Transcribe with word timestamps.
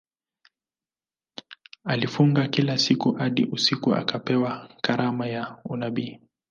Alifunga 1.85 2.47
kila 2.47 2.77
siku 2.77 3.11
hadi 3.11 3.45
usiku 3.51 3.95
akapewa 3.95 4.69
karama 4.81 5.27
ya 5.27 5.57
unabii. 5.65 6.19